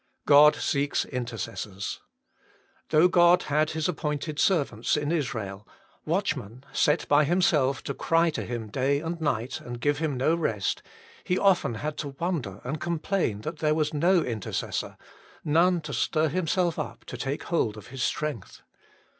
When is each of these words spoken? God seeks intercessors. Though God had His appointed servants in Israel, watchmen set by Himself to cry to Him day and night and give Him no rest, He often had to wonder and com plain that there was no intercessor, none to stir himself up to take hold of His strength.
God 0.25 0.55
seeks 0.55 1.05
intercessors. 1.05 1.99
Though 2.89 3.07
God 3.07 3.43
had 3.43 3.69
His 3.69 3.87
appointed 3.87 4.39
servants 4.39 4.97
in 4.97 5.11
Israel, 5.11 5.67
watchmen 6.07 6.63
set 6.73 7.07
by 7.07 7.23
Himself 7.23 7.83
to 7.83 7.93
cry 7.93 8.31
to 8.31 8.43
Him 8.43 8.69
day 8.71 8.99
and 8.99 9.21
night 9.21 9.59
and 9.61 9.79
give 9.79 9.99
Him 9.99 10.17
no 10.17 10.33
rest, 10.33 10.81
He 11.23 11.37
often 11.37 11.75
had 11.75 11.97
to 11.97 12.15
wonder 12.19 12.61
and 12.63 12.81
com 12.81 12.97
plain 12.97 13.41
that 13.41 13.59
there 13.59 13.75
was 13.75 13.93
no 13.93 14.23
intercessor, 14.23 14.97
none 15.43 15.81
to 15.81 15.93
stir 15.93 16.29
himself 16.29 16.79
up 16.79 17.05
to 17.05 17.15
take 17.15 17.43
hold 17.43 17.77
of 17.77 17.89
His 17.89 18.01
strength. 18.01 18.63